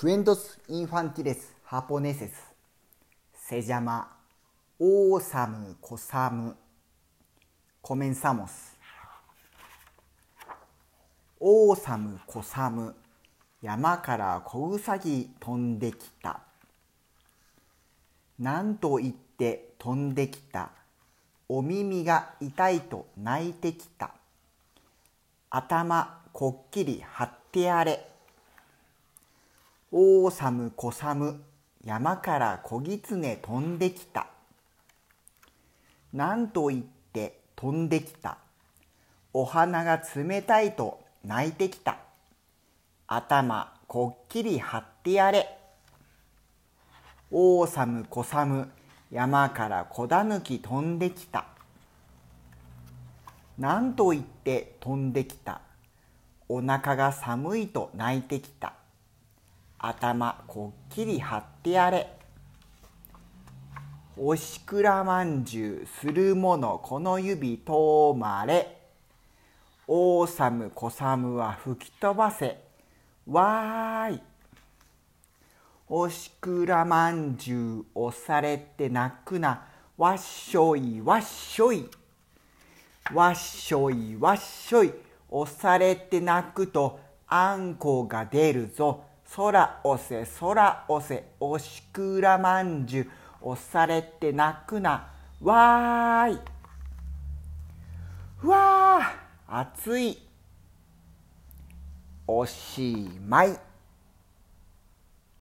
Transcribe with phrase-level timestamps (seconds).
[0.00, 2.32] Cuentos infantiles japoneses, se
[3.34, 4.10] llama
[4.78, 6.56] おおさむこさむ、
[7.82, 8.78] comenzamos、
[11.38, 12.94] おおさむこさむ、
[13.60, 16.40] 山から小ウサギ飛んできた。
[18.38, 20.70] なんと言って飛んできた。
[21.46, 24.14] お耳が痛いと泣いてきた。
[25.50, 28.09] 頭こっきり張ってやれ。
[29.92, 31.42] 王寒小寒
[31.84, 34.28] 山から小狐飛んできた。
[36.12, 38.38] なんと言って飛んできた。
[39.32, 41.98] お花が冷たいと泣いてきた。
[43.08, 45.58] 頭こっきり張ってやれ。
[47.32, 48.70] 王寒小寒
[49.10, 51.46] 山から小狸飛んできた。
[53.58, 55.60] なんと言って飛んできた。
[56.48, 58.74] お腹が寒いと泣いてきた。
[59.82, 62.12] 頭こっきり張ってやれ。
[64.18, 68.76] おしくらまんじゅうするものこの指とまれ。
[69.88, 72.62] オーサムコサムは吹き飛ばせ。
[73.26, 74.22] わーい。
[75.88, 79.64] おしくらまんじゅう押されて泣くな。
[79.96, 81.88] わっしょいわっしょい。
[83.14, 84.92] わっしょいわっしょい。
[85.30, 89.04] 押されて泣くとあんこが出るぞ。
[89.36, 93.10] 空押せ空押せおしくらまんじゅう
[93.42, 95.08] 押されて泣くな。
[95.40, 96.38] わーい。
[98.42, 100.18] うわー暑い。
[102.26, 103.69] おしまい。